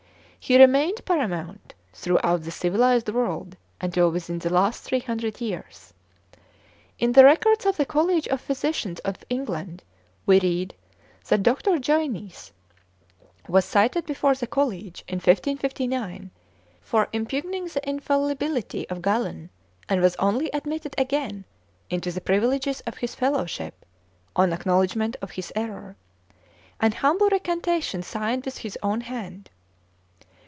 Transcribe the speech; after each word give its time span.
He 0.43 0.57
remained 0.57 1.05
paramount 1.05 1.75
throughout 1.93 2.41
the 2.41 2.49
civilized 2.51 3.07
world 3.09 3.55
until 3.79 4.09
within 4.09 4.39
the 4.39 4.49
last 4.49 4.83
three 4.83 4.99
hundred 4.99 5.39
years. 5.39 5.93
In 6.97 7.11
the 7.11 7.23
records 7.23 7.63
of 7.67 7.77
the 7.77 7.85
College 7.85 8.27
of 8.27 8.41
Physicians 8.41 8.99
of 9.01 9.17
England 9.29 9.83
we 10.25 10.39
read 10.39 10.73
that 11.29 11.43
Dr. 11.43 11.77
Geynes 11.77 12.51
was 13.47 13.65
cited 13.65 14.07
before 14.07 14.33
the 14.33 14.47
college 14.47 15.03
in 15.07 15.17
1559 15.19 16.31
for 16.81 17.07
impugning 17.13 17.65
the 17.65 17.87
infallibility 17.87 18.89
of 18.89 19.03
Galen, 19.03 19.51
and 19.87 20.01
was 20.01 20.15
only 20.15 20.49
admitted 20.55 20.95
again 20.97 21.45
into 21.91 22.11
the 22.11 22.19
privileges 22.19 22.81
of 22.81 22.97
his 22.97 23.13
fellowship 23.13 23.85
on 24.35 24.51
acknowledgment 24.53 25.15
of 25.21 25.29
his 25.31 25.53
error, 25.55 25.95
and 26.79 26.95
humble 26.95 27.29
recantation 27.29 28.01
signed 28.01 28.43
with 28.43 28.57
his 28.57 28.75
own 28.81 29.01
hand. 29.01 29.51